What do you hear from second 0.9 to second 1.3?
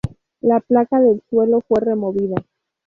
del